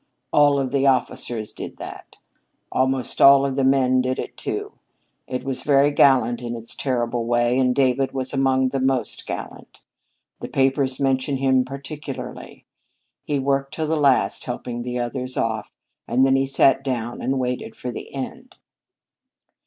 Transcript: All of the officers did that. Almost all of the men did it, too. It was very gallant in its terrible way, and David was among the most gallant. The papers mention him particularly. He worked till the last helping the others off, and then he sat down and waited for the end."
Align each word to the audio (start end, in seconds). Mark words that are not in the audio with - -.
All 0.33 0.59
of 0.59 0.71
the 0.71 0.87
officers 0.87 1.53
did 1.53 1.77
that. 1.77 2.15
Almost 2.71 3.21
all 3.21 3.45
of 3.45 3.55
the 3.55 3.63
men 3.63 4.01
did 4.01 4.17
it, 4.17 4.35
too. 4.35 4.71
It 5.27 5.43
was 5.43 5.61
very 5.61 5.91
gallant 5.91 6.41
in 6.41 6.55
its 6.55 6.73
terrible 6.73 7.25
way, 7.27 7.59
and 7.59 7.75
David 7.75 8.11
was 8.11 8.33
among 8.33 8.69
the 8.69 8.79
most 8.79 9.27
gallant. 9.27 9.81
The 10.39 10.49
papers 10.49 10.99
mention 10.99 11.37
him 11.37 11.65
particularly. 11.65 12.65
He 13.25 13.37
worked 13.37 13.75
till 13.75 13.85
the 13.85 13.95
last 13.95 14.43
helping 14.45 14.81
the 14.81 14.97
others 14.97 15.37
off, 15.37 15.71
and 16.07 16.25
then 16.25 16.35
he 16.35 16.47
sat 16.47 16.83
down 16.83 17.21
and 17.21 17.37
waited 17.37 17.75
for 17.75 17.91
the 17.91 18.11
end." 18.11 18.55